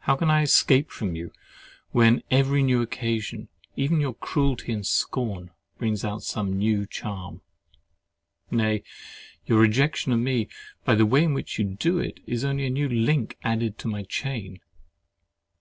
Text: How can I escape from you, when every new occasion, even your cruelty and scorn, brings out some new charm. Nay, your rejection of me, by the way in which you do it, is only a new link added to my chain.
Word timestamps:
How 0.00 0.16
can 0.16 0.30
I 0.32 0.42
escape 0.42 0.90
from 0.90 1.14
you, 1.14 1.30
when 1.92 2.24
every 2.28 2.60
new 2.60 2.82
occasion, 2.82 3.46
even 3.76 4.00
your 4.00 4.14
cruelty 4.14 4.72
and 4.72 4.84
scorn, 4.84 5.52
brings 5.78 6.04
out 6.04 6.24
some 6.24 6.58
new 6.58 6.86
charm. 6.86 7.40
Nay, 8.50 8.82
your 9.46 9.60
rejection 9.60 10.10
of 10.10 10.18
me, 10.18 10.48
by 10.84 10.96
the 10.96 11.06
way 11.06 11.22
in 11.22 11.34
which 11.34 11.56
you 11.56 11.62
do 11.64 12.00
it, 12.00 12.18
is 12.26 12.44
only 12.44 12.66
a 12.66 12.70
new 12.70 12.88
link 12.88 13.38
added 13.44 13.78
to 13.78 13.86
my 13.86 14.02
chain. 14.02 14.58